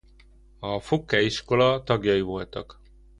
[0.59, 2.79] A Fuke iskola tagjai voltak.